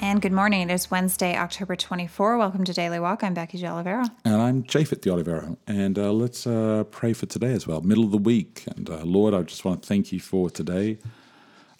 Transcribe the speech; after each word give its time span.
And 0.00 0.22
good 0.22 0.32
morning. 0.32 0.70
It 0.70 0.72
is 0.72 0.92
Wednesday, 0.92 1.36
October 1.36 1.74
24. 1.74 2.38
Welcome 2.38 2.62
to 2.64 2.72
Daily 2.72 3.00
Walk. 3.00 3.24
I'm 3.24 3.34
Becky 3.34 3.58
De 3.58 3.66
Oliveira. 3.66 4.08
And 4.24 4.36
I'm 4.36 4.62
Japhet 4.62 5.00
De 5.00 5.10
Oliveira. 5.10 5.56
And 5.66 5.98
uh, 5.98 6.12
let's 6.12 6.46
uh, 6.46 6.84
pray 6.92 7.12
for 7.12 7.26
today 7.26 7.52
as 7.52 7.66
well, 7.66 7.80
middle 7.80 8.04
of 8.04 8.12
the 8.12 8.18
week. 8.18 8.62
And 8.76 8.88
uh, 8.88 9.02
Lord, 9.02 9.34
I 9.34 9.42
just 9.42 9.64
want 9.64 9.82
to 9.82 9.88
thank 9.88 10.12
you 10.12 10.20
for 10.20 10.50
today. 10.50 10.98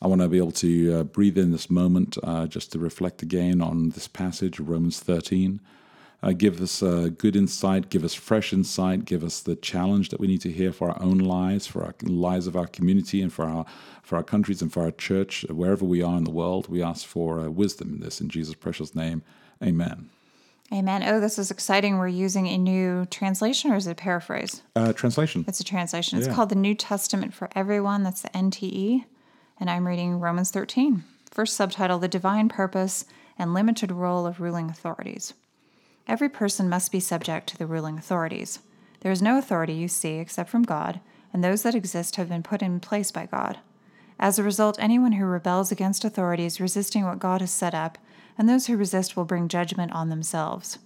I 0.02 0.08
want 0.08 0.20
to 0.20 0.28
be 0.28 0.36
able 0.36 0.50
to 0.52 0.94
uh, 0.94 1.02
breathe 1.04 1.38
in 1.38 1.52
this 1.52 1.70
moment 1.70 2.18
uh, 2.24 2.48
just 2.48 2.72
to 2.72 2.80
reflect 2.80 3.22
again 3.22 3.60
on 3.60 3.90
this 3.90 4.08
passage, 4.08 4.58
Romans 4.58 4.98
13. 4.98 5.60
Uh, 6.20 6.32
give 6.32 6.60
us 6.60 6.82
uh, 6.82 7.08
good 7.16 7.36
insight, 7.36 7.90
give 7.90 8.02
us 8.02 8.12
fresh 8.12 8.52
insight, 8.52 9.04
give 9.04 9.22
us 9.22 9.38
the 9.40 9.54
challenge 9.54 10.08
that 10.08 10.18
we 10.18 10.26
need 10.26 10.40
to 10.40 10.50
hear 10.50 10.72
for 10.72 10.90
our 10.90 11.00
own 11.00 11.18
lives, 11.18 11.66
for 11.66 11.84
our 11.84 11.94
lives 12.02 12.48
of 12.48 12.56
our 12.56 12.66
community, 12.66 13.22
and 13.22 13.32
for 13.32 13.44
our 13.44 13.64
for 14.02 14.16
our 14.16 14.24
countries 14.24 14.60
and 14.62 14.72
for 14.72 14.82
our 14.82 14.90
church, 14.90 15.44
wherever 15.48 15.84
we 15.84 16.02
are 16.02 16.16
in 16.16 16.24
the 16.24 16.30
world. 16.30 16.68
We 16.68 16.82
ask 16.82 17.06
for 17.06 17.40
uh, 17.40 17.48
wisdom 17.50 17.94
in 17.94 18.00
this 18.00 18.20
in 18.20 18.28
Jesus' 18.30 18.54
precious 18.56 18.94
name. 18.96 19.22
Amen. 19.62 20.08
Amen. 20.72 21.02
Oh, 21.04 21.20
this 21.20 21.38
is 21.38 21.50
exciting. 21.50 21.98
We're 21.98 22.08
using 22.08 22.46
a 22.48 22.58
new 22.58 23.06
translation, 23.06 23.70
or 23.70 23.76
is 23.76 23.86
it 23.86 23.92
a 23.92 23.94
paraphrase? 23.94 24.62
Uh, 24.76 24.92
translation. 24.92 25.44
It's 25.46 25.60
a 25.60 25.64
translation. 25.64 26.18
It's 26.18 26.26
Yeah. 26.26 26.34
called 26.34 26.48
the 26.50 26.56
New 26.56 26.74
Testament 26.74 27.32
for 27.32 27.48
Everyone. 27.54 28.02
That's 28.02 28.22
the 28.22 28.36
NTE. 28.36 29.04
And 29.60 29.70
I'm 29.70 29.86
reading 29.86 30.20
Romans 30.20 30.50
13. 30.50 31.04
First 31.30 31.56
subtitle 31.56 31.98
The 31.98 32.08
Divine 32.08 32.48
Purpose 32.48 33.04
and 33.38 33.54
Limited 33.54 33.90
Role 33.92 34.26
of 34.26 34.40
Ruling 34.40 34.68
Authorities. 34.68 35.32
Every 36.08 36.30
person 36.30 36.70
must 36.70 36.90
be 36.90 37.00
subject 37.00 37.48
to 37.48 37.58
the 37.58 37.66
ruling 37.66 37.98
authorities. 37.98 38.60
There 39.00 39.12
is 39.12 39.20
no 39.20 39.36
authority 39.36 39.74
you 39.74 39.88
see 39.88 40.14
except 40.14 40.48
from 40.48 40.62
God, 40.62 41.00
and 41.32 41.44
those 41.44 41.62
that 41.62 41.74
exist 41.74 42.16
have 42.16 42.30
been 42.30 42.42
put 42.42 42.62
in 42.62 42.80
place 42.80 43.10
by 43.12 43.26
God. 43.26 43.58
As 44.18 44.38
a 44.38 44.42
result, 44.42 44.78
anyone 44.80 45.12
who 45.12 45.26
rebels 45.26 45.70
against 45.70 46.04
authority 46.04 46.46
is 46.46 46.60
resisting 46.60 47.04
what 47.04 47.18
God 47.18 47.42
has 47.42 47.50
set 47.50 47.74
up, 47.74 47.98
and 48.38 48.48
those 48.48 48.66
who 48.66 48.76
resist 48.76 49.16
will 49.16 49.26
bring 49.26 49.48
judgment 49.48 49.92
on 49.92 50.08
themselves. 50.08 50.78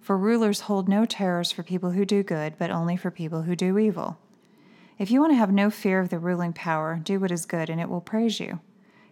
For 0.00 0.16
rulers 0.16 0.60
hold 0.60 0.88
no 0.88 1.06
terrors 1.06 1.50
for 1.50 1.62
people 1.62 1.92
who 1.92 2.04
do 2.04 2.22
good, 2.22 2.54
but 2.58 2.70
only 2.70 2.96
for 2.96 3.10
people 3.10 3.42
who 3.42 3.56
do 3.56 3.78
evil. 3.78 4.18
If 4.98 5.10
you 5.10 5.20
want 5.20 5.32
to 5.32 5.38
have 5.38 5.52
no 5.52 5.70
fear 5.70 6.00
of 6.00 6.10
the 6.10 6.18
ruling 6.18 6.52
power, 6.52 7.00
do 7.02 7.18
what 7.18 7.32
is 7.32 7.46
good, 7.46 7.70
and 7.70 7.80
it 7.80 7.88
will 7.88 8.00
praise 8.00 8.38
you. 8.38 8.60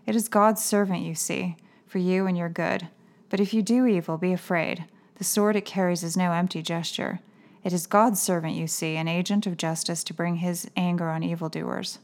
It 0.07 0.15
is 0.15 0.29
God's 0.29 0.63
servant, 0.63 1.03
you 1.03 1.15
see, 1.15 1.57
for 1.87 1.99
you 1.99 2.27
and 2.27 2.37
your 2.37 2.49
good. 2.49 2.89
But 3.31 3.41
if 3.41 3.53
you 3.53 3.63
do 3.63 3.87
evil, 3.87 4.19
be 4.19 4.33
afraid. 4.33 4.85
The 5.25 5.31
sword 5.31 5.57
it 5.57 5.65
carries 5.65 6.05
is 6.05 6.19
no 6.19 6.33
empty 6.33 6.61
gesture. 6.61 7.21
It 7.63 7.73
is 7.73 7.87
God's 7.87 8.21
servant, 8.21 8.57
you 8.57 8.67
see, 8.67 8.97
an 8.97 9.09
agent 9.09 9.47
of 9.47 9.57
justice 9.57 10.05
to 10.05 10.13
bring 10.13 10.37
his 10.37 10.69
anger 10.77 11.09
on 11.09 11.23
evildoers. 11.23 11.99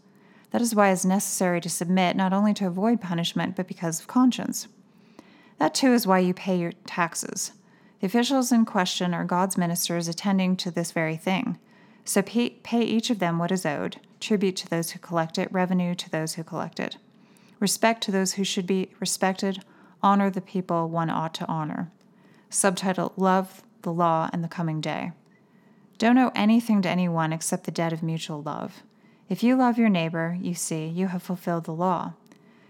That 0.52 0.62
is 0.62 0.74
why 0.74 0.88
it 0.88 0.94
is 0.94 1.04
necessary 1.04 1.60
to 1.60 1.68
submit, 1.68 2.16
not 2.16 2.32
only 2.32 2.54
to 2.54 2.66
avoid 2.66 3.02
punishment, 3.02 3.56
but 3.56 3.68
because 3.68 4.00
of 4.00 4.06
conscience. 4.06 4.68
That 5.58 5.74
too 5.74 5.92
is 5.92 6.06
why 6.06 6.20
you 6.20 6.32
pay 6.32 6.56
your 6.56 6.72
taxes. 6.86 7.52
The 8.00 8.06
officials 8.06 8.52
in 8.52 8.64
question 8.64 9.12
are 9.12 9.26
God's 9.26 9.58
ministers 9.58 10.09
attending 10.09 10.56
to 10.56 10.70
this 10.70 10.91
very 10.91 11.19
thing. 11.19 11.59
So 12.06 12.22
pay, 12.22 12.48
pay 12.62 12.80
each 12.80 13.10
of 13.10 13.19
them 13.19 13.38
what 13.38 13.53
is 13.53 13.66
owed 13.66 13.98
tribute 14.19 14.56
to 14.56 14.70
those 14.70 14.92
who 14.92 14.98
collect 14.98 15.36
it, 15.36 15.53
revenue 15.53 15.94
to 15.94 16.09
those 16.09 16.36
who 16.36 16.42
collect 16.42 16.80
it, 16.80 16.97
respect 17.59 18.03
to 18.04 18.12
those 18.12 18.32
who 18.32 18.44
should 18.44 18.66
be 18.66 18.92
respected, 18.98 19.62
honor 20.03 20.30
the 20.30 20.41
people 20.41 20.88
one 20.88 21.10
ought 21.10 21.34
to 21.34 21.47
honor. 21.48 21.91
Subtitle 22.50 23.12
Love, 23.16 23.62
the 23.83 23.93
Law, 23.93 24.28
and 24.33 24.43
the 24.43 24.49
Coming 24.49 24.81
Day. 24.81 25.12
Don't 25.99 26.19
owe 26.19 26.33
anything 26.34 26.83
to 26.83 26.88
anyone 26.88 27.33
except 27.33 27.65
the 27.65 27.71
debt 27.71 27.93
of 27.93 28.03
mutual 28.03 28.43
love. 28.43 28.83
If 29.28 29.44
you 29.44 29.55
love 29.55 29.78
your 29.78 29.88
neighbor, 29.88 30.37
you 30.41 30.55
see, 30.55 30.87
you 30.87 31.06
have 31.06 31.22
fulfilled 31.22 31.65
the 31.65 31.72
law. 31.72 32.15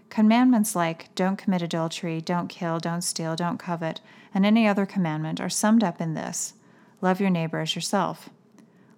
Commandments 0.09 0.75
like 0.75 1.13
don't 1.15 1.37
commit 1.37 1.63
adultery, 1.63 2.21
don't 2.21 2.47
kill, 2.47 2.79
don't 2.79 3.01
steal, 3.01 3.35
don't 3.35 3.57
covet, 3.57 4.01
and 4.33 4.45
any 4.45 4.67
other 4.67 4.85
commandment 4.85 5.41
are 5.41 5.49
summed 5.49 5.83
up 5.83 5.99
in 5.99 6.13
this 6.13 6.53
love 7.01 7.19
your 7.19 7.31
neighbor 7.31 7.59
as 7.59 7.73
yourself. 7.73 8.29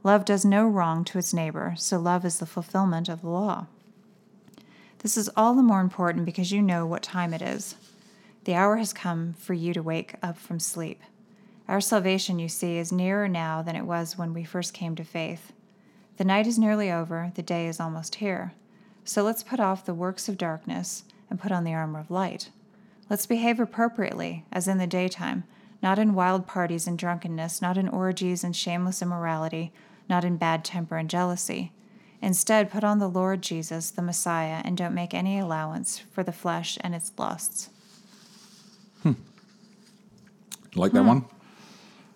Love 0.03 0.25
does 0.25 0.43
no 0.43 0.67
wrong 0.67 1.05
to 1.05 1.17
its 1.17 1.33
neighbor, 1.33 1.73
so 1.77 1.97
love 1.97 2.25
is 2.25 2.39
the 2.39 2.45
fulfillment 2.45 3.07
of 3.07 3.21
the 3.21 3.29
law. 3.29 3.67
This 4.99 5.15
is 5.15 5.29
all 5.37 5.53
the 5.53 5.61
more 5.61 5.79
important 5.79 6.25
because 6.25 6.51
you 6.51 6.61
know 6.61 6.85
what 6.85 7.03
time 7.03 7.33
it 7.33 7.41
is. 7.41 7.75
The 8.45 8.55
hour 8.55 8.75
has 8.77 8.91
come 8.91 9.33
for 9.33 9.53
you 9.53 9.73
to 9.73 9.81
wake 9.81 10.15
up 10.21 10.37
from 10.37 10.59
sleep. 10.59 11.01
Our 11.67 11.79
salvation, 11.79 12.39
you 12.39 12.49
see, 12.49 12.77
is 12.77 12.91
nearer 12.91 13.29
now 13.29 13.61
than 13.61 13.77
it 13.77 13.85
was 13.85 14.17
when 14.17 14.33
we 14.33 14.43
first 14.43 14.73
came 14.73 14.95
to 14.95 15.03
faith. 15.05 15.53
The 16.17 16.25
night 16.25 16.45
is 16.45 16.59
nearly 16.59 16.91
over, 16.91 17.31
the 17.35 17.41
day 17.41 17.67
is 17.67 17.79
almost 17.79 18.15
here. 18.15 18.53
So 19.05 19.23
let's 19.23 19.43
put 19.43 19.61
off 19.61 19.85
the 19.85 19.93
works 19.93 20.27
of 20.27 20.37
darkness 20.37 21.05
and 21.29 21.39
put 21.39 21.53
on 21.53 21.63
the 21.63 21.73
armor 21.73 21.99
of 21.99 22.11
light. 22.11 22.49
Let's 23.09 23.25
behave 23.25 23.61
appropriately, 23.61 24.45
as 24.51 24.67
in 24.67 24.77
the 24.77 24.87
daytime, 24.87 25.45
not 25.81 25.97
in 25.97 26.13
wild 26.13 26.45
parties 26.45 26.85
and 26.85 26.97
drunkenness, 26.97 27.61
not 27.61 27.77
in 27.77 27.87
orgies 27.87 28.43
and 28.43 28.55
shameless 28.55 29.01
immorality, 29.01 29.71
not 30.09 30.25
in 30.25 30.35
bad 30.35 30.65
temper 30.65 30.97
and 30.97 31.09
jealousy. 31.09 31.71
Instead, 32.21 32.71
put 32.71 32.83
on 32.83 32.99
the 32.99 33.09
Lord 33.09 33.41
Jesus, 33.41 33.89
the 33.89 34.01
Messiah, 34.01 34.61
and 34.63 34.77
don't 34.77 34.93
make 34.93 35.13
any 35.13 35.39
allowance 35.39 35.99
for 35.99 36.23
the 36.23 36.31
flesh 36.31 36.77
and 36.81 36.93
its 36.93 37.11
lusts. 37.17 37.69
Like 40.75 40.91
that 40.93 41.01
hmm. 41.01 41.07
one? 41.07 41.25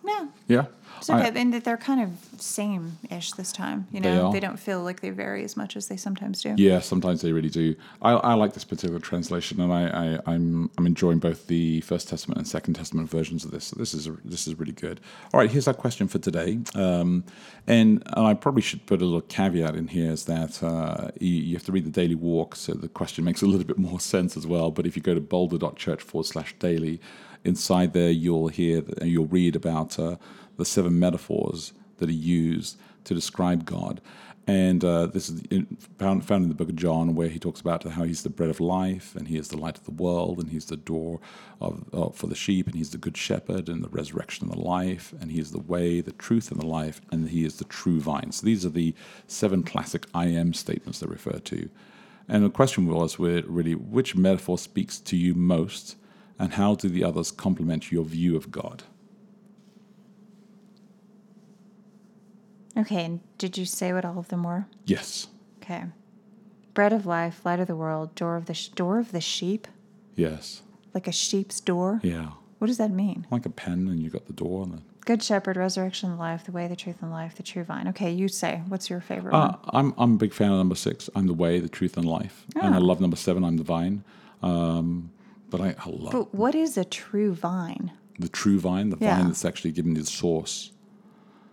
Yeah. 0.06 0.28
Yeah. 0.47 0.66
So, 1.01 1.13
I- 1.13 1.27
and 1.27 1.53
that 1.53 1.63
they're 1.63 1.77
kind 1.77 2.01
of 2.01 2.09
same-ish 2.41 3.31
this 3.33 3.51
time. 3.51 3.87
You 3.91 4.01
They 4.01 4.09
know, 4.13 4.27
are. 4.27 4.33
they 4.33 4.39
don't 4.39 4.59
feel 4.59 4.81
like 4.81 5.01
they 5.01 5.09
vary 5.11 5.43
as 5.43 5.55
much 5.55 5.75
as 5.75 5.87
they 5.87 5.97
sometimes 5.97 6.41
do. 6.41 6.55
Yeah, 6.57 6.79
sometimes 6.79 7.21
they 7.21 7.31
really 7.31 7.49
do. 7.49 7.75
I, 8.01 8.11
I 8.13 8.33
like 8.33 8.53
this 8.53 8.63
particular 8.63 8.99
translation, 8.99 9.61
and 9.61 9.71
I, 9.71 9.83
I, 9.87 10.19
I'm 10.33 10.69
I'm 10.77 10.85
enjoying 10.85 11.19
both 11.19 11.47
the 11.47 11.81
First 11.81 12.09
Testament 12.09 12.37
and 12.37 12.47
Second 12.47 12.73
Testament 12.75 13.09
versions 13.09 13.45
of 13.45 13.51
this. 13.51 13.65
So 13.65 13.75
this 13.77 13.93
is 13.93 14.09
this 14.25 14.47
is 14.47 14.57
really 14.59 14.71
good. 14.73 14.99
All 15.33 15.39
right, 15.39 15.49
here's 15.49 15.67
our 15.67 15.73
question 15.73 16.07
for 16.07 16.19
today, 16.19 16.59
um, 16.75 17.23
and, 17.67 18.03
and 18.15 18.25
I 18.27 18.33
probably 18.33 18.61
should 18.61 18.85
put 18.85 19.01
a 19.01 19.05
little 19.05 19.21
caveat 19.21 19.75
in 19.75 19.87
here: 19.87 20.11
is 20.11 20.25
that 20.25 20.61
uh, 20.63 21.11
you, 21.19 21.33
you 21.33 21.55
have 21.55 21.63
to 21.65 21.71
read 21.71 21.85
the 21.85 21.91
Daily 21.91 22.15
Walk, 22.15 22.55
so 22.55 22.73
the 22.73 22.89
question 22.89 23.23
makes 23.23 23.41
a 23.41 23.45
little 23.45 23.65
bit 23.65 23.77
more 23.77 23.99
sense 24.13 24.35
as 24.37 24.45
well. 24.47 24.71
But 24.71 24.85
if 24.85 24.95
you 24.95 25.01
go 25.01 25.13
to 25.13 25.21
boulder.church 25.21 26.01
forward 26.01 26.25
slash 26.25 26.53
daily, 26.59 26.99
inside 27.45 27.93
there 27.93 28.09
you'll 28.11 28.47
hear 28.49 28.83
you'll 29.03 29.27
read 29.27 29.55
about 29.55 29.97
uh, 29.99 30.15
the 30.57 30.66
seven 30.66 31.00
metaphors 31.00 31.73
that 31.97 32.09
are 32.09 32.12
used 32.12 32.78
to 33.06 33.13
describe 33.13 33.66
God. 33.66 34.01
And 34.50 34.81
uh, 34.85 35.07
this 35.07 35.28
is 35.28 35.44
found, 35.97 36.23
found 36.25 36.44
in 36.44 36.50
the 36.50 36.56
book 36.56 36.69
of 36.69 36.78
John, 36.78 37.16
where 37.16 37.28
he 37.28 37.38
talks 37.38 37.59
about 37.59 37.84
how 37.84 38.06
he's 38.06 38.23
the 38.23 38.29
bread 38.29 38.50
of 38.50 38.62
life, 38.62 39.13
and 39.13 39.28
he 39.28 39.38
is 39.38 39.50
the 39.50 39.57
light 39.57 39.78
of 39.78 39.84
the 39.84 39.91
world, 39.91 40.40
and 40.40 40.50
he's 40.50 40.66
the 40.66 40.78
door 40.78 41.19
of, 41.59 41.84
of, 41.91 42.16
for 42.16 42.28
the 42.28 42.35
sheep, 42.35 42.66
and 42.66 42.75
he's 42.75 42.91
the 42.91 42.97
good 42.97 43.18
shepherd, 43.18 43.68
and 43.68 43.84
the 43.84 43.90
resurrection 43.90 44.47
and 44.47 44.57
the 44.57 44.66
life, 44.66 45.13
and 45.19 45.31
he 45.34 45.40
is 45.40 45.51
the 45.51 45.59
way, 45.59 46.00
the 46.00 46.13
truth, 46.13 46.50
and 46.50 46.62
the 46.62 46.66
life, 46.66 47.01
and 47.12 47.29
he 47.29 47.44
is 47.44 47.57
the 47.57 47.66
true 47.66 48.00
vine. 48.00 48.31
So 48.31 48.45
these 48.45 48.66
are 48.66 48.69
the 48.69 48.95
seven 49.28 49.63
classic 49.63 50.06
I 50.13 50.28
am 50.28 50.53
statements 50.53 51.00
they 51.00 51.07
refer 51.07 51.39
to. 51.39 51.69
And 52.29 52.45
the 52.45 52.50
question 52.50 52.88
was 52.88 53.19
re- 53.19 53.44
really, 53.45 53.75
which 53.75 54.15
metaphor 54.15 54.57
speaks 54.57 54.98
to 55.00 55.18
you 55.18 55.33
most, 55.33 55.98
and 56.39 56.53
how 56.53 56.75
do 56.75 56.88
the 56.88 57.03
others 57.03 57.31
complement 57.31 57.92
your 57.92 58.06
view 58.06 58.38
of 58.38 58.50
God? 58.50 58.83
Okay, 62.77 63.03
and 63.06 63.19
did 63.38 63.57
you 63.57 63.65
say 63.65 63.91
what 63.94 64.06
all 64.06 64.19
of 64.19 64.27
them 64.27 64.44
were? 64.44 64.68
Yes. 64.85 65.27
Okay. 65.62 65.85
Bread 66.74 66.94
of 66.94 67.06
life, 67.06 67.44
light 67.44 67.59
of 67.59 67.68
the 67.68 67.75
world, 67.75 68.13
door 68.15 68.35
of 68.35 68.45
the 68.45 68.53
sh- 68.53 68.68
door 68.69 69.00
of 69.00 69.12
the 69.12 69.21
sheep, 69.21 69.68
Yes. 70.15 70.62
like 70.94 71.07
a 71.07 71.12
sheep's 71.12 71.59
door. 71.59 72.00
Yeah. 72.03 72.31
What 72.59 72.68
does 72.68 72.77
that 72.77 72.91
mean? 72.91 73.25
Like 73.31 73.45
a 73.45 73.50
pen, 73.50 73.88
and 73.88 74.01
you 74.01 74.09
got 74.09 74.27
the 74.27 74.33
door, 74.33 74.63
and 74.63 74.74
the 74.74 74.81
Good 75.06 75.24
shepherd, 75.24 75.56
resurrection, 75.56 76.18
life, 76.18 76.44
the 76.44 76.51
way, 76.51 76.68
the 76.68 76.75
truth, 76.75 76.97
and 77.01 77.09
life, 77.12 77.35
the 77.35 77.41
true 77.44 77.63
vine. 77.63 77.88
Okay, 77.88 78.12
you 78.12 78.27
say. 78.27 78.62
What's 78.68 78.89
your 78.89 79.00
favorite 79.00 79.33
Uh, 79.33 79.53
one? 79.53 79.59
I'm 79.74 79.94
I'm 79.97 80.13
a 80.15 80.18
big 80.18 80.33
fan 80.33 80.51
of 80.51 80.57
number 80.57 80.75
six. 80.75 81.09
I'm 81.15 81.27
the 81.27 81.33
way, 81.33 81.59
the 81.62 81.69
truth, 81.69 81.95
and 81.97 82.06
life, 82.06 82.45
and 82.56 82.75
I 82.75 82.77
Oh. 82.77 82.81
love 82.81 83.00
number 83.00 83.15
seven. 83.15 83.44
I'm 83.45 83.56
the 83.57 83.63
vine. 83.63 84.03
Um, 84.44 85.09
but 85.50 85.62
I, 85.62 85.75
I 85.79 85.89
love 85.89 86.12
But 86.12 86.35
what 86.35 86.53
is 86.56 86.77
a 86.77 86.83
true 86.85 87.33
vine? 87.33 87.91
the 88.19 88.27
true 88.27 88.59
vine, 88.59 88.89
the 88.89 88.97
Yeah. 89.00 89.15
vine 89.18 89.27
that's 89.27 89.45
actually 89.45 89.71
given 89.71 89.95
you 89.95 90.01
the 90.01 90.07
source. 90.09 90.71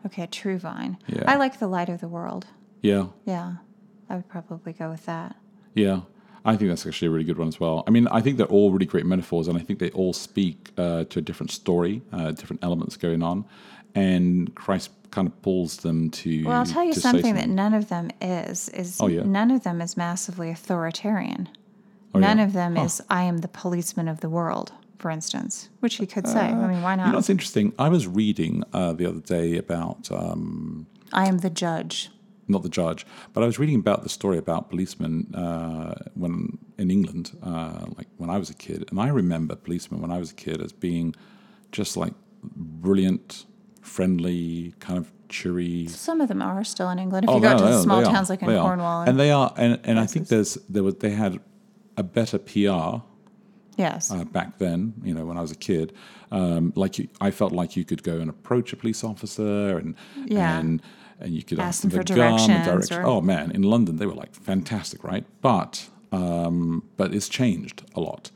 Okay, 0.06 0.26
true 0.26 0.58
vine. 0.58 0.98
Yeah. 1.06 1.24
I 1.26 1.36
like 1.36 1.58
the 1.58 1.66
light 1.66 1.88
of 1.88 2.00
the 2.00 2.08
world. 2.08 2.46
Yeah, 2.82 3.06
Yeah, 3.24 3.54
I 4.10 4.16
would 4.16 4.28
probably 4.28 4.72
go 4.74 4.90
with 4.90 5.06
that. 5.06 5.36
yeah. 5.74 6.00
I 6.46 6.56
think 6.58 6.68
that's 6.68 6.84
actually 6.86 7.08
a 7.08 7.10
really 7.10 7.24
good 7.24 7.38
one 7.38 7.48
as 7.48 7.58
well. 7.58 7.84
I 7.86 7.90
mean, 7.90 8.06
I 8.08 8.20
think 8.20 8.36
they're 8.36 8.46
all 8.48 8.70
really 8.70 8.84
great 8.84 9.06
metaphors, 9.06 9.48
and 9.48 9.56
I 9.56 9.62
think 9.62 9.78
they 9.78 9.88
all 9.92 10.12
speak 10.12 10.72
uh, 10.76 11.04
to 11.04 11.18
a 11.20 11.22
different 11.22 11.50
story, 11.50 12.02
uh, 12.12 12.32
different 12.32 12.62
elements 12.62 12.98
going 12.98 13.22
on, 13.22 13.46
and 13.94 14.54
Christ 14.54 14.90
kind 15.10 15.26
of 15.26 15.40
pulls 15.40 15.78
them 15.78 16.10
to. 16.10 16.44
Well, 16.44 16.58
I'll 16.58 16.66
tell 16.66 16.84
you 16.84 16.92
say 16.92 17.00
something 17.00 17.34
that 17.36 17.48
none 17.48 17.72
of 17.72 17.88
them 17.88 18.10
is. 18.20 18.68
Is 18.68 18.98
Oh, 19.00 19.06
yeah. 19.06 19.22
none 19.22 19.50
of 19.50 19.62
them 19.62 19.80
is 19.80 19.96
massively 19.96 20.50
authoritarian. 20.50 21.48
Oh, 22.14 22.18
none 22.18 22.36
yeah. 22.36 22.44
of 22.44 22.52
them 22.52 22.76
is 22.76 23.00
I 23.08 23.22
am 23.22 23.38
the 23.38 23.48
policeman 23.48 24.06
of 24.06 24.20
the 24.20 24.28
world, 24.28 24.70
for 25.04 25.10
instance, 25.10 25.54
which 25.80 25.96
he 25.96 26.06
could 26.14 26.26
say. 26.26 26.46
I 26.48 26.66
mean, 26.72 26.80
why 26.86 26.92
You 26.92 26.96
know 27.00 27.04
not? 27.08 27.14
what's 27.16 27.28
interesting? 27.36 27.66
I 27.86 27.88
was 27.96 28.04
reading 28.22 28.54
uh, 28.78 28.92
the 28.94 29.04
other 29.10 29.20
day 29.36 29.48
about 29.64 30.00
um, 30.20 30.86
I 31.12 31.24
am 31.30 31.36
the 31.46 31.50
judge. 31.64 31.94
not 32.54 32.62
the 32.68 32.74
judge, 32.82 33.00
but 33.34 33.40
I 33.44 33.46
was 33.50 33.56
reading 33.62 33.78
about 33.84 34.00
the 34.06 34.08
story 34.18 34.38
about 34.44 34.70
policemen 34.72 35.14
uh, 35.44 35.94
when 36.22 36.34
in 36.82 36.88
England, 36.90 37.26
uh, 37.50 37.80
like 37.98 38.08
when 38.20 38.30
I 38.36 38.38
was 38.42 38.48
a 38.56 38.58
kid, 38.66 38.80
and 38.90 38.98
I 39.06 39.08
remember 39.22 39.54
policemen 39.68 40.00
when 40.04 40.10
I 40.16 40.18
was 40.24 40.30
a 40.36 40.38
kid 40.46 40.58
as 40.66 40.72
being 40.88 41.06
just 41.78 41.92
like 42.02 42.14
brilliant, 42.84 43.44
friendly, 43.82 44.74
kind 44.86 44.98
of 45.02 45.06
cheery. 45.28 45.86
Some 45.88 46.20
of 46.24 46.28
them 46.32 46.40
are 46.48 46.64
still 46.64 46.88
in 46.94 46.98
England. 47.04 47.24
If 47.24 47.30
Oh, 47.30 47.36
you 47.36 47.42
go 47.42 47.58
to 47.58 47.64
are, 47.64 47.70
the 47.76 47.82
small 47.88 48.00
are, 48.00 48.12
towns 48.14 48.28
like 48.32 48.42
in. 48.42 48.48
Cornwall, 48.48 49.00
and 49.02 49.10
and, 49.10 49.16
they 49.22 49.30
are, 49.40 49.52
and, 49.62 49.72
and 49.88 49.96
I 50.04 50.06
think 50.12 50.28
there's 50.32 50.54
there 50.74 50.82
was 50.86 50.94
they 51.04 51.10
had 51.24 51.32
a 52.02 52.02
better 52.18 52.38
PR 52.38 52.88
yes, 53.76 54.10
uh, 54.10 54.24
back 54.24 54.58
then, 54.58 54.94
you 55.02 55.14
know, 55.14 55.24
when 55.24 55.36
I 55.36 55.40
was 55.40 55.50
a 55.50 55.56
kid, 55.56 55.92
um, 56.30 56.72
like 56.76 56.98
you, 56.98 57.08
I 57.20 57.30
felt 57.30 57.52
like 57.52 57.76
you 57.76 57.84
could 57.84 58.02
go 58.02 58.18
and 58.18 58.28
approach 58.30 58.72
a 58.72 58.76
police 58.76 59.04
officer 59.04 59.78
and 59.78 59.94
Yeah. 60.26 60.58
and 60.58 60.82
and 61.20 61.32
you 61.34 61.42
could 61.42 61.58
Ask 61.60 61.66
ask, 61.68 61.82
them 61.82 61.90
for 61.90 62.04
the 62.04 62.14
gun, 62.14 62.64
direction. 62.64 62.98
or- 62.98 63.06
Oh 63.06 63.20
man, 63.20 63.50
in 63.52 63.62
London 63.62 63.96
they 63.96 64.06
were 64.06 64.14
like 64.14 64.34
fantastic, 64.34 65.04
right? 65.04 65.24
But 65.40 65.88
um, 66.12 66.82
but 66.96 67.14
it's 67.14 67.28
changed 67.28 67.82
a 67.94 68.00
lot. 68.00 68.30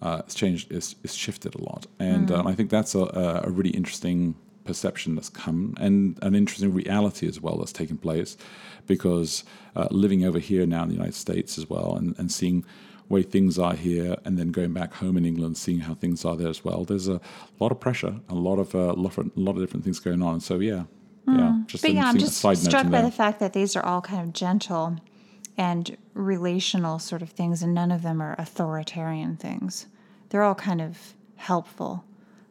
Uh, 0.00 0.22
it's 0.24 0.34
changed. 0.34 0.70
It's, 0.70 0.94
it's 1.04 1.14
shifted 1.14 1.54
a 1.54 1.62
lot, 1.62 1.86
and 1.98 2.28
Mm. 2.28 2.46
I 2.46 2.54
think 2.54 2.70
that's 2.70 2.94
a, 2.94 3.00
a 3.00 3.48
a 3.48 3.50
really 3.50 3.70
interesting 3.70 4.34
perception 4.64 5.14
that's 5.14 5.30
come 5.30 5.74
and 5.80 6.18
an 6.22 6.34
interesting 6.34 6.72
reality 6.74 7.26
as 7.26 7.40
well 7.40 7.56
that's 7.58 7.72
taken 7.72 7.96
place 7.96 8.36
because 8.86 9.42
uh, 9.74 9.88
living 9.90 10.24
over 10.26 10.38
here 10.38 10.66
now 10.66 10.82
in 10.82 10.88
the 10.88 10.94
United 10.94 11.14
States 11.14 11.56
as 11.58 11.70
well 11.70 11.94
and, 11.96 12.14
and 12.18 12.30
seeing 12.30 12.64
way 13.08 13.22
things 13.22 13.58
are 13.58 13.74
here 13.74 14.16
and 14.24 14.36
then 14.38 14.48
going 14.50 14.72
back 14.72 14.92
home 14.94 15.16
in 15.16 15.24
England 15.24 15.56
seeing 15.56 15.80
how 15.80 15.94
things 15.94 16.24
are 16.24 16.36
there 16.36 16.48
as 16.48 16.62
well 16.64 16.84
there's 16.84 17.08
a 17.08 17.20
lot 17.58 17.72
of 17.72 17.80
pressure 17.80 18.14
a 18.28 18.34
lot 18.34 18.58
of 18.58 18.74
uh, 18.74 18.92
lot 18.94 19.16
of, 19.16 19.26
a 19.26 19.30
lot 19.40 19.52
of 19.56 19.60
different 19.60 19.84
things 19.84 19.98
going 19.98 20.22
on 20.22 20.40
so 20.40 20.58
yeah 20.58 20.84
yeah 21.26 21.60
just 21.66 21.84
Mm. 21.84 21.88
but 21.88 21.92
yeah, 21.94 22.06
I'm 22.08 22.18
just 22.18 22.38
struck 22.38 22.90
by 22.90 23.02
the 23.02 23.10
fact 23.10 23.38
that 23.40 23.52
these 23.52 23.76
are 23.76 23.84
all 23.84 24.00
kind 24.00 24.22
of 24.26 24.32
gentle 24.32 24.96
and 25.58 25.96
relational 26.14 26.98
sort 26.98 27.20
of 27.20 27.30
things, 27.30 27.62
and 27.62 27.74
none 27.74 27.90
of 27.90 28.02
them 28.02 28.22
are 28.22 28.34
authoritarian 28.38 29.36
things. 29.36 29.86
They're 30.28 30.42
all 30.42 30.54
kind 30.54 30.80
of 30.80 31.14
helpful. 31.36 32.04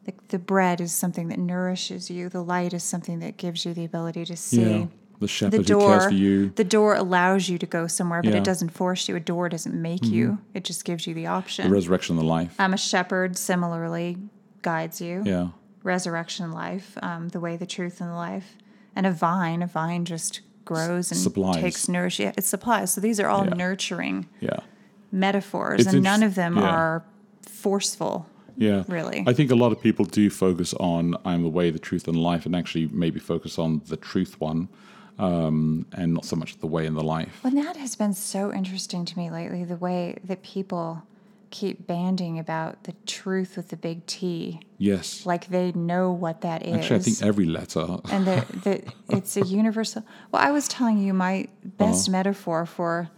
The, 0.04 0.14
the 0.28 0.38
bread 0.38 0.80
is 0.80 0.92
something 0.92 1.28
that 1.28 1.38
nourishes 1.38 2.10
you. 2.10 2.28
The 2.28 2.42
light 2.42 2.72
is 2.74 2.82
something 2.84 3.18
that 3.20 3.36
gives 3.36 3.64
you 3.64 3.74
the 3.74 3.84
ability 3.84 4.24
to 4.26 4.36
see. 4.36 4.62
yeah 4.62 4.86
the 5.20 5.28
shepherd 5.28 5.52
The 5.66 5.74
who 5.74 5.80
cares 5.80 6.02
door, 6.02 6.08
for 6.10 6.14
you 6.14 6.50
the 6.54 6.64
door 6.64 6.94
allows 6.94 7.48
you 7.48 7.58
to 7.58 7.66
go 7.66 7.86
somewhere, 7.86 8.22
but 8.22 8.32
Yeah. 8.32 8.38
it 8.38 8.44
doesn't 8.44 8.70
force 8.70 9.08
you. 9.08 9.16
A 9.16 9.20
door 9.20 9.48
doesn't 9.48 9.74
make 9.74 10.04
you. 10.04 10.38
It 10.54 10.64
just 10.64 10.84
gives 10.84 11.06
you 11.06 11.14
the 11.14 11.26
option. 11.26 11.68
the 11.68 11.74
resurrection 11.74 12.16
of 12.16 12.22
the 12.22 12.28
life 12.28 12.54
um, 12.60 12.72
a 12.74 12.76
shepherd 12.76 13.36
similarly 13.36 14.16
guides 14.62 15.00
you. 15.00 15.22
yeah 15.24 15.48
Resurrection 15.84 16.52
life, 16.52 16.98
um, 17.02 17.28
the 17.28 17.40
way, 17.40 17.56
the 17.56 17.64
truth, 17.66 18.00
and 18.00 18.10
the 18.10 18.14
life. 18.14 18.56
And 18.94 19.06
a 19.06 19.12
vine, 19.12 19.62
a 19.62 19.66
vine 19.66 20.04
just 20.04 20.40
grows 20.64 21.10
and 21.10 21.18
Supplies. 21.18 21.62
takes 21.62 21.88
nourish. 21.88 22.18
Yeah, 22.20 22.32
it 22.36 22.44
supplies. 22.44 22.92
So 22.92 23.00
these 23.00 23.18
are 23.20 23.28
all 23.28 23.44
Yeah. 23.46 23.54
nurturing 23.54 24.26
yeah 24.40 24.60
metaphors, 25.12 25.80
It's 25.86 25.92
and 25.94 26.02
none 26.02 26.22
of 26.22 26.34
them 26.34 26.58
are 26.58 27.04
forceful. 27.42 28.26
Yeah. 28.56 28.82
Really. 28.88 29.24
I 29.26 29.32
think 29.32 29.50
a 29.50 29.54
lot 29.54 29.70
of 29.72 29.80
people 29.80 30.04
do 30.04 30.28
focus 30.30 30.74
on 30.74 31.14
I'm 31.24 31.42
the 31.42 31.48
way, 31.48 31.70
the 31.70 31.78
truth, 31.78 32.08
and 32.08 32.16
life, 32.16 32.44
and 32.44 32.54
actually 32.56 32.88
maybe 32.92 33.20
focus 33.20 33.58
on 33.58 33.82
the 33.86 33.96
truth 33.96 34.40
one 34.40 34.68
um, 35.18 35.86
and 35.92 36.14
not 36.14 36.24
so 36.24 36.36
much 36.36 36.58
the 36.58 36.66
way 36.66 36.86
and 36.86 36.96
the 36.96 37.02
life. 37.02 37.40
And 37.44 37.56
that 37.58 37.76
has 37.76 37.96
been 37.96 38.14
so 38.14 38.52
interesting 38.52 39.04
to 39.04 39.18
me 39.18 39.30
lately 39.30 39.64
the 39.64 39.76
way 39.76 40.18
that 40.24 40.42
people 40.42 41.02
keep 41.50 41.86
banding 41.86 42.38
about 42.38 42.84
the 42.84 42.92
truth 43.06 43.56
with 43.56 43.68
the 43.70 43.76
big 43.76 44.04
T, 44.06 44.60
Yes. 44.76 45.24
like 45.24 45.48
they 45.48 45.72
know 45.72 46.12
what 46.12 46.42
that 46.42 46.64
is. 46.66 46.74
Actually, 46.76 46.96
I 46.96 47.02
think 47.02 47.22
every 47.22 47.46
letter. 47.46 47.86
and 48.10 48.26
that 48.26 48.48
that 48.64 48.84
it's 49.08 49.36
a 49.36 49.44
universal. 49.46 50.04
Well, 50.30 50.42
I 50.42 50.50
was 50.50 50.68
telling 50.68 50.98
you 50.98 51.14
my 51.14 51.48
best 51.64 52.08
Uh-huh. 52.08 52.12
metaphor 52.18 52.66
for. 52.66 53.08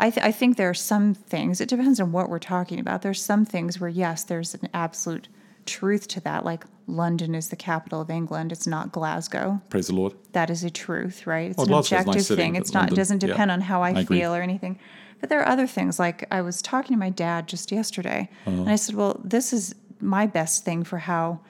I, 0.00 0.10
th- 0.10 0.24
I 0.24 0.30
think 0.30 0.56
there 0.58 0.68
are 0.68 0.74
some 0.74 1.12
things. 1.14 1.60
It 1.60 1.68
depends 1.68 1.98
on 1.98 2.12
what 2.12 2.28
we're 2.28 2.38
talking 2.38 2.78
about. 2.78 3.02
There's 3.02 3.20
some 3.20 3.44
things 3.44 3.80
where 3.80 3.90
yes, 3.90 4.22
there's 4.22 4.54
an 4.54 4.68
absolute 4.72 5.26
truth 5.66 6.06
to 6.08 6.20
that. 6.20 6.44
Like 6.44 6.64
London 6.88 7.34
is 7.34 7.48
the 7.48 7.56
capital 7.56 8.00
of 8.00 8.10
England. 8.10 8.50
It's 8.50 8.66
not 8.66 8.92
Glasgow. 8.92 9.60
Praise 9.68 9.88
the 9.88 9.94
Lord. 9.94 10.14
That 10.32 10.50
is 10.50 10.64
a 10.64 10.70
truth, 10.70 11.26
right? 11.26 11.50
It's 11.50 11.56
Well, 11.58 11.66
an 11.66 11.70
Glasgow's 11.72 11.92
a 11.92 11.94
nice 12.06 12.06
objective 12.30 12.36
thing. 12.36 12.56
It's 12.56 12.72
not. 12.72 12.80
London- 12.80 12.94
it 12.94 12.96
doesn't 12.96 13.22
yeah, 13.22 13.28
depend 13.28 13.50
on 13.50 13.60
how 13.60 13.82
I, 13.82 13.90
I 13.90 14.00
agree. 14.00 14.20
feel 14.20 14.34
or 14.34 14.42
anything. 14.42 14.78
But 15.20 15.28
there 15.28 15.40
are 15.40 15.48
other 15.48 15.66
things. 15.66 15.98
Like 15.98 16.26
I 16.30 16.40
was 16.42 16.62
talking 16.62 16.94
to 16.94 16.98
my 16.98 17.10
dad 17.10 17.46
just 17.48 17.70
yesterday, 17.70 18.30
Uh-huh. 18.46 18.62
and 18.62 18.70
I 18.70 18.76
said, 18.76 18.94
"Well, 18.94 19.20
this 19.22 19.52
is 19.52 19.74
my 20.00 20.26
best 20.26 20.64
thing 20.64 20.84
for 20.84 20.98
how 20.98 21.40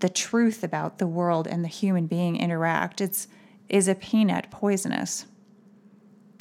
the 0.00 0.08
truth 0.08 0.62
about 0.62 0.98
the 0.98 1.06
world 1.06 1.46
and 1.46 1.64
the 1.64 1.68
human 1.68 2.06
being 2.06 2.36
interact. 2.36 3.00
It's 3.00 3.28
is 3.68 3.88
a 3.88 3.94
peanut 3.94 4.50
poisonous?" 4.50 5.26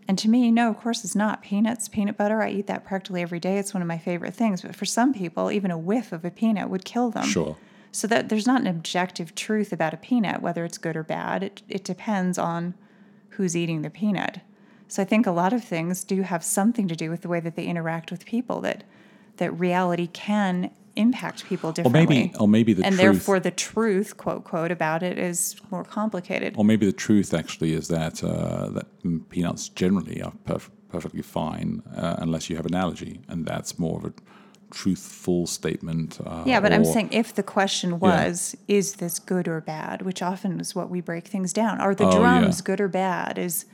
And 0.07 0.19
to 0.19 0.29
me, 0.29 0.51
no, 0.51 0.69
of 0.69 0.77
course 0.79 1.03
it's 1.03 1.15
not. 1.15 1.41
Peanuts, 1.41 1.87
peanut 1.87 2.15
butter, 2.15 2.39
I 2.41 2.49
eat 2.51 2.67
that 2.67 2.85
practically 2.85 3.23
every 3.23 3.39
day. 3.39 3.57
It's 3.57 3.73
one 3.73 3.81
of 3.81 3.87
my 3.87 3.97
favorite 3.97 4.35
things. 4.35 4.61
But 4.61 4.75
for 4.75 4.85
some 4.85 5.13
people, 5.13 5.51
even 5.51 5.71
a 5.71 5.77
whiff 5.79 6.11
of 6.11 6.23
a 6.23 6.29
peanut 6.29 6.69
would 6.69 6.85
kill 6.85 7.09
them. 7.09 7.25
Sure. 7.25 7.57
So 7.95 8.07
that 8.07 8.27
there's 8.27 8.45
not 8.45 8.59
an 8.59 8.67
objective 8.67 9.35
truth 9.35 9.71
about 9.71 9.93
a 9.93 9.97
peanut, 9.97 10.41
whether 10.41 10.65
it's 10.65 10.77
good 10.77 10.97
or 10.97 11.03
bad. 11.03 11.43
It, 11.43 11.61
it 11.69 11.83
depends 11.85 12.37
on 12.37 12.73
who's 13.29 13.55
eating 13.55 13.83
the 13.83 13.89
peanut. 13.89 14.41
So 14.89 15.01
I 15.01 15.05
think 15.05 15.25
a 15.25 15.31
lot 15.31 15.53
of 15.53 15.63
things 15.63 16.03
do 16.03 16.21
have 16.23 16.43
something 16.43 16.89
to 16.89 16.95
do 16.97 17.09
with 17.09 17.21
the 17.21 17.29
way 17.29 17.39
that 17.39 17.55
they 17.55 17.63
interact 17.63 18.11
with 18.11 18.25
people. 18.25 18.59
That 18.59 18.83
that 19.37 19.57
reality 19.57 20.07
can 20.07 20.71
impact 20.97 21.45
people 21.45 21.69
Or 21.69 21.73
differently. 21.73 22.05
maybe, 22.05 22.33
or 22.37 22.49
maybe 22.49 22.73
the 22.73 22.83
and 22.83 22.95
truth. 22.95 23.01
therefore 23.01 23.39
the 23.39 23.51
truth, 23.51 24.17
quote 24.17 24.43
quote, 24.43 24.71
about 24.71 25.01
it 25.01 25.17
is 25.17 25.55
more 25.71 25.85
complicated. 25.85 26.53
or 26.57 26.65
maybe 26.65 26.85
the 26.85 26.91
truth 27.07 27.33
actually 27.33 27.71
is 27.73 27.87
that 27.87 28.21
uh, 28.25 28.69
that 28.71 29.29
peanuts 29.29 29.69
generally 29.69 30.21
are 30.21 30.33
perf- 30.45 30.69
perfectly 30.89 31.21
fine 31.21 31.81
uh, 31.95 32.15
unless 32.19 32.49
you 32.49 32.57
have 32.57 32.65
an 32.65 32.75
allergy, 32.75 33.21
and 33.29 33.45
that's 33.45 33.79
more 33.79 33.99
of 33.99 34.05
a 34.05 34.13
truthful 34.71 35.47
statement. 35.47 36.19
Uh, 36.25 36.43
Yeah, 36.45 36.59
but 36.59 36.73
I'm 36.73 36.85
saying 36.85 37.09
if 37.11 37.33
the 37.33 37.43
question 37.43 37.99
was, 37.99 38.55
is 38.67 38.95
this 38.95 39.19
good 39.19 39.47
or 39.47 39.61
bad, 39.61 40.01
which 40.01 40.21
often 40.21 40.59
is 40.59 40.75
what 40.75 40.89
we 40.89 41.01
break 41.01 41.27
things 41.27 41.53
down. 41.53 41.79
Are 41.79 41.95
the 41.95 42.05
Oh, 42.05 42.11
yeah. 42.11 42.17
drums 42.17 42.61
good 42.61 42.81
or 42.81 42.87
bad? 42.87 43.37
Is 43.37 43.65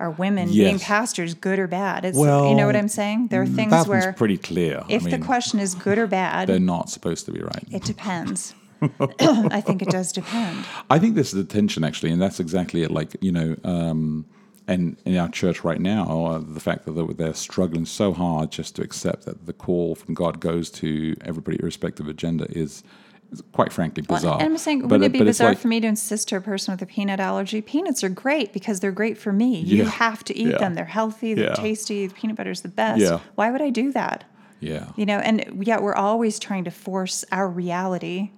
are 0.00 0.10
women 0.10 0.48
being 0.48 0.78
pastors 0.78 1.34
good 1.34 1.58
or 1.58 1.66
bad? 1.66 2.04
It's, 2.06 2.16
you 2.16 2.24
know 2.24 2.66
what 2.66 2.74
I'm 2.74 2.88
saying? 2.88 3.28
There 3.28 3.42
are 3.42 3.46
things 3.46 3.70
that 3.70 3.86
where 3.86 4.14
pretty 4.14 4.38
clear. 4.38 4.82
if 4.88 5.02
I 5.02 5.10
mean, 5.10 5.20
the 5.20 5.26
question 5.26 5.60
is 5.60 5.74
good 5.74 5.98
or 5.98 6.06
bad, 6.06 6.48
they're 6.48 6.58
not 6.58 6.88
supposed 6.88 7.26
to 7.26 7.32
be 7.32 7.40
right. 7.40 7.64
it 7.70 7.84
depends. 7.84 8.54
I 8.98 9.60
think 9.60 9.82
it 9.82 9.90
does 9.90 10.10
depend. 10.10 10.64
I 10.88 10.98
think 10.98 11.14
this 11.14 11.28
is 11.28 11.34
the 11.34 11.44
tension 11.44 11.84
actually, 11.84 12.12
and 12.12 12.20
that's 12.20 12.40
exactly 12.40 12.82
it. 12.82 12.90
Like 12.90 13.14
you 13.20 13.30
know, 13.30 13.56
um, 13.62 14.24
and 14.70 14.96
in 15.04 15.16
our 15.16 15.28
church 15.28 15.64
right 15.64 15.80
now, 15.80 16.26
uh, 16.26 16.38
the 16.38 16.60
fact 16.60 16.84
that 16.86 16.92
they're- 16.92 17.34
struggling 17.34 17.84
so 17.86 18.12
hard 18.12 18.50
just 18.50 18.76
to 18.76 18.82
accept 18.82 19.24
that 19.26 19.46
the 19.46 19.52
call 19.52 19.94
from 19.94 20.14
God 20.14 20.40
goes 20.40 20.70
to 20.82 21.14
everybody, 21.24 21.56
irrespective 21.60 22.06
of 22.08 22.16
gender, 22.16 22.46
is, 22.50 22.82
is 23.32 23.42
quite 23.52 23.72
frankly 23.72 24.02
bizarre. 24.02 24.38
And 24.40 24.48
I'm 24.50 24.58
saying, 24.58 24.80
But 24.82 24.90
wouldn't 25.00 25.14
it 25.14 25.18
be 25.18 25.24
bizarre 25.24 25.50
like- 25.50 25.58
for 25.58 25.68
me 25.68 25.80
to 25.80 25.86
insist 25.86 26.28
to 26.28 26.36
a 26.36 26.40
person 26.40 26.72
with 26.72 26.82
a 26.82 26.86
peanut 26.86 27.20
allergy? 27.20 27.60
Peanuts 27.60 28.02
are 28.04 28.08
great 28.08 28.52
because 28.52 28.80
they're 28.80 28.92
great 29.02 29.16
for 29.18 29.32
me. 29.32 29.60
You 29.60 29.84
have 29.84 30.24
to 30.24 30.36
eat 30.36 30.48
Yeah. 30.52 30.58
them. 30.58 30.74
They're 30.74 30.84
healthy. 31.00 31.34
They're 31.34 31.50
Yeah. 31.50 31.54
tasty. 31.54 32.08
Peanut 32.08 32.36
butter's 32.36 32.62
the 32.62 32.68
best. 32.68 33.00
Yeah. 33.00 33.18
Why 33.36 33.50
would 33.50 33.62
I 33.62 33.70
do 33.70 33.92
that? 33.92 34.24
Yeah. 34.60 34.86
You 34.96 35.06
know, 35.06 35.18
and 35.18 35.64
yet 35.66 35.82
we're 35.82 35.94
always 35.94 36.38
trying 36.38 36.64
to 36.64 36.70
force 36.70 37.24
our 37.32 37.48
reality 37.48 38.30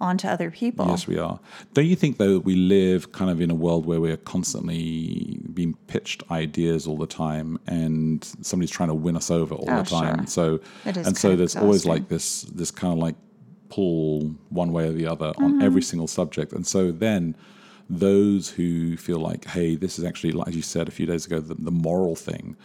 onto 0.00 0.26
other 0.28 0.50
people. 0.50 0.86
Yes, 0.88 1.06
we 1.06 1.18
are. 1.18 1.38
Don't 1.74 1.86
you 1.86 1.96
think 1.96 2.16
though 2.18 2.34
that 2.34 2.40
we 2.40 2.54
live 2.56 3.12
kind 3.12 3.30
of 3.30 3.40
in 3.40 3.50
a 3.50 3.54
world 3.54 3.86
where 3.86 4.00
we're 4.00 4.16
constantly 4.16 5.40
being 5.52 5.74
pitched 5.86 6.22
ideas 6.30 6.86
all 6.86 6.96
the 6.96 7.06
time, 7.06 7.58
and 7.66 8.24
somebody's 8.42 8.70
trying 8.70 8.88
to 8.88 8.94
win 8.94 9.16
us 9.16 9.30
over 9.30 9.54
all 9.54 9.64
Oh, 9.68 9.82
the 9.82 9.90
time? 9.90 10.18
sure. 10.20 10.26
So 10.26 10.60
and 10.84 11.16
so 11.16 11.28
kind 11.28 11.32
of 11.32 11.38
there's 11.38 11.56
always 11.56 11.84
like 11.86 12.08
this 12.08 12.42
this 12.42 12.70
kind 12.70 12.92
of 12.92 12.98
like 12.98 13.16
pull 13.68 14.34
one 14.48 14.72
way 14.72 14.88
or 14.88 14.92
the 14.92 15.06
other 15.06 15.30
Mm-hmm. 15.32 15.44
on 15.44 15.62
every 15.62 15.82
single 15.82 16.08
subject, 16.08 16.52
and 16.52 16.66
so 16.66 16.90
then 16.92 17.36
those 17.88 18.48
who 18.50 18.96
feel 18.96 19.18
like, 19.18 19.44
hey, 19.46 19.74
this 19.76 19.98
is 19.98 20.04
actually 20.04 20.32
like 20.32 20.54
you 20.54 20.62
said 20.62 20.88
a 20.88 20.90
few 20.92 21.06
days 21.06 21.26
ago, 21.26 21.40
the, 21.40 21.54
the 21.54 21.70
moral 21.72 22.14
thing, 22.14 22.56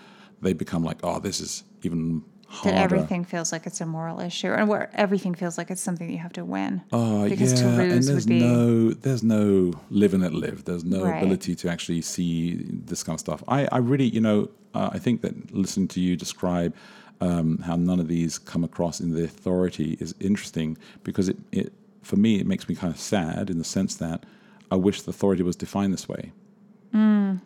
they 0.42 0.54
become 0.54 0.84
like, 0.84 0.98
oh, 1.04 1.20
this 1.20 1.40
is 1.42 1.64
even 1.84 2.24
harder. 2.48 2.78
that 2.78 2.84
everything 2.84 3.24
feels 3.26 3.52
like 3.52 3.66
it's 3.66 3.82
a 3.82 3.86
moral 3.86 4.20
issue, 4.20 4.52
and 4.52 4.68
where 4.68 4.90
everything 4.94 5.34
feels 5.36 5.58
like 5.58 5.70
it's 5.72 5.82
something 5.82 6.08
that 6.08 6.14
you 6.14 6.20
have 6.20 6.34
to 6.34 6.46
win. 6.46 6.82
Because 6.90 7.52
yeah, 7.54 7.60
to 7.60 7.82
and 7.82 8.04
there's 8.04 8.26
would 8.26 8.28
be 8.28 8.40
no 8.40 8.90
there's 8.92 9.24
no 9.24 9.74
live 9.90 10.14
and 10.14 10.24
let 10.24 10.34
live. 10.34 10.66
There's 10.66 10.84
no 10.86 11.04
Right. 11.04 11.18
ability 11.18 11.56
to 11.56 11.70
actually 11.70 12.02
see 12.02 12.56
this 12.70 13.04
kind 13.04 13.16
of 13.16 13.20
stuff. 13.20 13.44
I, 13.48 13.68
I 13.72 13.78
really, 13.78 14.06
you 14.08 14.22
know, 14.22 14.50
uh, 14.74 14.90
I 14.94 15.00
think 15.00 15.22
that 15.22 15.54
listening 15.54 15.88
to 15.90 16.00
you 16.00 16.16
describe 16.16 16.74
um, 17.22 17.60
how 17.60 17.76
none 17.76 18.00
of 18.00 18.08
these 18.08 18.38
come 18.38 18.64
across 18.64 19.00
in 19.00 19.12
the 19.12 19.24
authority 19.24 19.98
is 20.00 20.14
interesting 20.20 20.78
because 21.04 21.30
it, 21.30 21.38
it 21.52 21.74
for 22.04 22.18
me 22.18 22.40
it 22.40 22.46
makes 22.46 22.68
me 22.70 22.76
kind 22.76 22.94
of 22.94 23.00
sad 23.00 23.50
in 23.50 23.58
the 23.58 23.64
sense 23.64 23.96
that 23.96 24.26
I 24.72 24.76
wish 24.76 25.02
the 25.02 25.12
authority 25.12 25.44
was 25.44 25.56
defined 25.56 25.94
this 25.94 26.08
way. 26.10 26.32
Mm. 26.94 27.42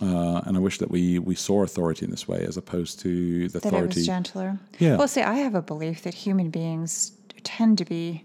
Uh, 0.00 0.40
and 0.46 0.56
I 0.56 0.60
wish 0.60 0.78
that 0.78 0.90
we, 0.90 1.18
we 1.20 1.34
saw 1.34 1.62
authority 1.62 2.04
in 2.04 2.10
this 2.10 2.26
way 2.26 2.44
as 2.44 2.56
opposed 2.56 2.98
to 3.00 3.48
the 3.48 3.60
that 3.60 3.66
it 3.66 3.68
authority. 3.68 4.00
was 4.00 4.06
gentler. 4.06 4.58
Yeah. 4.78 4.96
Well, 4.96 5.06
see, 5.06 5.22
I 5.22 5.34
have 5.34 5.54
a 5.54 5.62
belief 5.62 6.02
that 6.02 6.14
human 6.14 6.50
beings 6.50 7.12
tend 7.44 7.78
to 7.78 7.84
be 7.84 8.24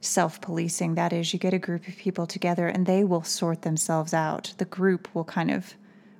self-policing. 0.00 0.94
That 0.94 1.12
is, 1.12 1.32
you 1.32 1.38
get 1.38 1.54
a 1.54 1.58
group 1.58 1.86
of 1.88 1.96
people 1.96 2.26
together, 2.26 2.68
and 2.68 2.86
they 2.86 3.04
will 3.04 3.22
sort 3.22 3.62
themselves 3.62 4.14
out. 4.14 4.54
The 4.58 4.64
group 4.64 5.08
will 5.14 5.24
kind 5.24 5.50
of 5.50 5.74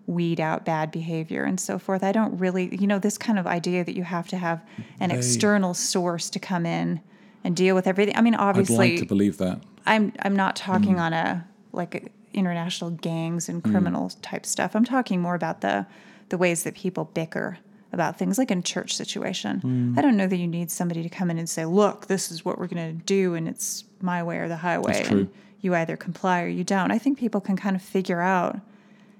weed 0.06 0.40
out 0.40 0.64
bad 0.64 0.90
behavior 0.90 1.44
and 1.44 1.60
so 1.60 1.78
forth. 1.78 2.02
I 2.02 2.12
don't 2.12 2.38
really, 2.38 2.74
you 2.76 2.86
know, 2.86 2.98
this 2.98 3.18
kind 3.18 3.38
of 3.38 3.46
idea 3.46 3.84
that 3.84 3.94
you 3.94 4.04
have 4.04 4.28
to 4.28 4.36
have 4.36 4.62
an 5.00 5.10
They- 5.10 5.16
external 5.16 5.74
source 5.74 6.30
to 6.30 6.38
come 6.38 6.64
in 6.66 7.00
and 7.44 7.54
deal 7.56 7.74
with 7.74 7.86
everything. 7.86 8.16
I 8.16 8.20
mean, 8.20 8.34
I'd 8.34 8.40
obviously, 8.40 8.76
like 8.92 8.98
to 9.00 9.06
believe 9.06 9.38
that. 9.38 9.60
I'm 9.86 10.12
I'm 10.20 10.34
not 10.36 10.56
talking 10.56 10.96
Mm. 10.96 11.00
on 11.00 11.12
a 11.12 11.46
like 11.72 12.10
international 12.32 12.90
gangs 12.90 13.48
and 13.48 13.62
Mm. 13.62 13.70
criminal 13.70 14.10
type 14.22 14.44
stuff. 14.46 14.74
I'm 14.76 14.84
talking 14.84 15.20
more 15.20 15.34
about 15.34 15.60
the 15.60 15.86
the 16.28 16.36
ways 16.38 16.62
that 16.64 16.74
people 16.74 17.06
bicker 17.14 17.56
about 17.90 18.18
things 18.18 18.36
like 18.36 18.50
in 18.50 18.62
church 18.62 18.94
situation. 18.94 19.62
Mm. 19.64 19.98
I 19.98 20.02
don't 20.02 20.16
know 20.18 20.26
that 20.26 20.36
you 20.36 20.46
need 20.46 20.70
somebody 20.70 21.02
to 21.02 21.08
come 21.08 21.30
in 21.30 21.38
and 21.38 21.48
say, 21.48 21.64
"Look, 21.64 22.06
this 22.06 22.30
is 22.30 22.44
what 22.44 22.58
we're 22.58 22.66
going 22.66 22.98
to 22.98 23.04
do 23.04 23.34
and 23.34 23.48
it's 23.48 23.84
my 24.02 24.22
way 24.22 24.36
or 24.38 24.46
the 24.48 24.58
highway." 24.58 25.04
And 25.08 25.30
you 25.62 25.74
either 25.74 25.96
comply 25.96 26.42
or 26.42 26.48
you 26.48 26.64
don't. 26.64 26.90
I 26.90 26.98
think 26.98 27.18
people 27.18 27.40
can 27.40 27.56
kind 27.56 27.74
of 27.74 27.80
figure 27.82 28.20
out 28.20 28.60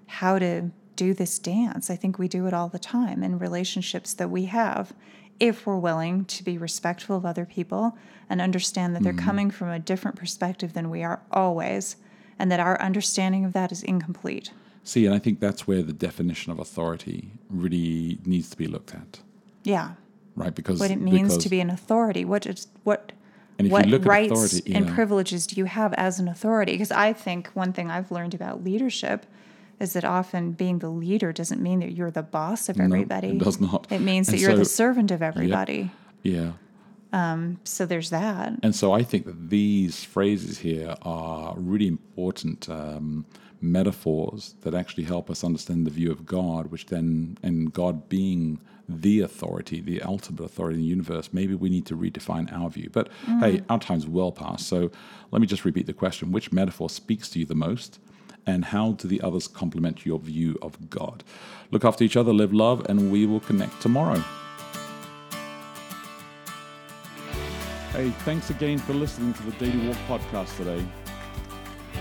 how 0.07 0.39
to 0.39 0.71
do 0.97 1.15
this 1.15 1.39
dance. 1.39 1.91
I 1.91 1.97
think 1.97 2.19
we 2.19 2.29
do 2.29 2.47
it 2.47 2.53
all 2.53 2.69
the 2.69 2.79
time 2.79 3.23
in 3.23 3.39
relationships 3.39 4.13
that 4.15 4.29
we 4.31 4.45
have 4.47 4.93
if 5.41 5.67
we're 5.67 5.79
willing 5.79 6.25
to 6.27 6.43
be 6.45 6.59
respectful 6.59 7.17
of 7.17 7.25
other 7.25 7.47
people 7.47 7.97
and 8.29 8.41
understand 8.41 8.95
that 8.95 9.03
they're 9.03 9.13
coming 9.15 9.51
from 9.51 9.69
a 9.69 9.79
different 9.79 10.17
perspective 10.17 10.73
than 10.75 10.91
we 10.91 11.03
are 11.05 11.23
always 11.31 11.97
and 12.39 12.51
that 12.51 12.61
our 12.61 12.81
understanding 12.81 13.45
of 13.45 13.53
that 13.53 13.73
is 13.73 13.83
incomplete. 13.83 14.53
See, 14.85 15.05
and 15.07 15.15
I 15.15 15.19
think 15.19 15.41
that's 15.41 15.67
where 15.67 15.83
the 15.83 15.93
definition 15.93 16.53
of 16.53 16.59
authority 16.59 17.31
really 17.51 18.19
needs 18.25 18.49
to 18.51 18.57
be 18.57 18.67
looked 18.67 18.95
at, 18.95 19.21
Yeah. 19.65 19.93
right? 20.37 20.55
Because 20.55 20.81
What 20.81 20.91
it 20.91 21.01
means 21.01 21.37
to 21.39 21.49
be 21.49 21.61
an 21.61 21.69
authority. 21.71 22.25
What 22.25 22.47
is 22.47 22.69
what 22.85 23.13
And 23.59 23.67
if 23.67 23.71
you 23.71 23.73
what 23.73 23.87
look 23.87 24.03
at 24.03 24.07
rights 24.09 24.33
authority, 24.33 24.75
and 24.75 24.87
yeah. 24.87 24.95
privileges 24.95 25.47
do 25.47 25.57
you 25.57 25.65
have 25.67 25.93
as 25.95 26.21
an 26.21 26.29
authority? 26.29 26.73
Because 26.73 26.93
I 26.93 27.13
think 27.13 27.49
one 27.55 27.73
thing 27.73 27.91
I've 27.91 28.11
learned 28.11 28.35
about 28.35 28.63
leadership 28.65 29.27
is 29.81 29.93
that 29.93 30.05
often 30.05 30.53
being 30.53 30.79
the 30.79 30.89
leader 30.91 31.33
doesn't 31.33 31.61
mean 31.61 31.81
that 31.81 31.93
you're 31.93 32.11
the 32.11 32.23
boss 32.23 32.69
of 32.69 32.81
everybody. 32.81 33.29
No, 33.33 33.35
it 33.35 33.45
does 33.45 33.61
not. 33.61 33.87
It 33.91 34.01
means 34.01 34.29
And 34.29 34.37
that 34.39 34.41
you're 34.41 34.57
the 34.57 34.65
servant 34.65 35.11
of 35.11 35.23
everybody. 35.23 35.91
yeah. 36.23 36.53
So 37.65 37.87
there's 37.87 38.11
that. 38.11 38.53
And 38.63 38.75
so 38.75 38.93
I 38.93 39.03
think 39.03 39.25
that 39.27 39.51
these 39.51 40.05
phrases 40.05 40.59
here 40.59 40.95
are 41.03 41.55
really 41.57 41.87
important 41.87 42.69
um, 42.69 43.25
metaphors 43.61 44.55
that 44.63 44.75
actually 44.75 45.05
help 45.05 45.31
us 45.31 45.43
understand 45.43 45.87
the 45.87 45.91
view 45.91 46.11
of 46.11 46.27
God, 46.27 46.69
which 46.69 46.87
then, 46.87 47.39
and 47.43 47.73
God 47.73 48.09
being 48.09 48.61
the 48.89 49.21
authority, 49.21 49.81
the 49.81 50.01
ultimate 50.03 50.43
authority 50.43 50.77
in 50.77 50.83
the 50.83 50.89
universe, 50.89 51.31
maybe 51.33 51.55
we 51.55 51.69
need 51.69 51.87
to 51.87 51.97
redefine 51.97 52.51
our 52.53 52.71
view. 52.71 52.89
But 52.91 53.09
hey, 53.41 53.63
our 53.69 53.79
time's 53.79 54.07
well 54.07 54.33
past. 54.33 54.67
So 54.67 54.91
let 55.31 55.41
me 55.41 55.47
just 55.47 55.65
repeat 55.65 55.87
the 55.87 55.93
question 55.93 56.33
Which 56.33 56.53
metaphor 56.53 56.89
speaks 56.89 57.29
to 57.31 57.39
you 57.39 57.47
the 57.47 57.55
most? 57.55 58.01
And 58.47 58.65
how 58.65 58.93
do 58.93 59.07
the 59.07 59.21
others 59.21 59.47
complement 59.47 60.07
your 60.07 60.19
view 60.19 60.59
of 60.63 60.89
God? 60.89 61.23
Look 61.71 61.85
after 61.85 62.03
each 62.03 62.17
other, 62.17 62.33
live 62.33 62.55
love, 62.55 62.87
and 62.89 63.13
we 63.13 63.27
will 63.27 63.41
connect 63.41 63.83
tomorrow. 63.83 64.25
Hey, 67.99 68.11
thanks 68.11 68.49
again 68.51 68.79
for 68.79 68.95
listening 68.95 69.35
to 69.35 69.43
the 69.43 69.51
Daily 69.59 69.89
Walk 69.89 69.97
podcast 70.07 70.57
today. 70.57 70.87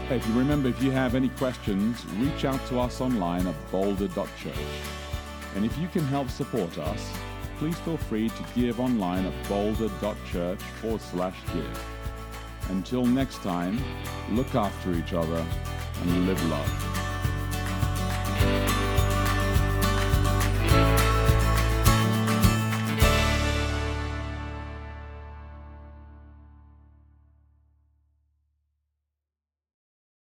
Hey, 0.08 0.18
if 0.18 0.28
you 0.28 0.34
remember, 0.38 0.70
if 0.70 0.80
you 0.84 0.92
have 0.92 1.16
any 1.16 1.30
questions, 1.30 2.06
reach 2.18 2.46
out 2.46 2.64
to 2.68 2.80
us 2.80 3.02
online 3.02 3.48
at 3.48 3.56
boulder.church. 3.72 4.54
And 5.56 5.66
if 5.66 5.76
you 5.80 5.88
can 5.88 6.04
help 6.04 6.30
support 6.30 6.78
us, 6.78 7.12
please 7.58 7.76
feel 7.80 7.98
free 7.98 8.30
to 8.30 8.46
give 8.54 8.80
online 8.80 9.26
at 9.26 9.50
boulder.church 9.50 10.60
forward 10.60 11.02
slash 11.02 11.38
give. 11.52 11.86
Until 12.70 13.04
next 13.04 13.38
time, 13.38 13.84
look 14.30 14.54
after 14.54 14.94
each 14.94 15.14
other 15.14 15.44
and 16.04 16.28
live 16.28 16.46
love. 16.52 16.97